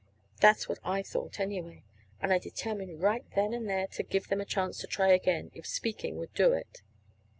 That's 0.39 0.67
what 0.67 0.79
I 0.83 1.03
thought, 1.03 1.39
anyway. 1.39 1.83
And 2.19 2.33
I 2.33 2.39
determined 2.39 3.03
right 3.03 3.23
then 3.35 3.53
and 3.53 3.69
there 3.69 3.85
to 3.91 4.01
give 4.01 4.29
them 4.29 4.39
the 4.39 4.45
chance 4.45 4.79
to 4.79 4.87
try 4.87 5.09
again, 5.11 5.51
if 5.53 5.67
speaking 5.67 6.17
would 6.17 6.33
do 6.33 6.53
it. 6.53 6.81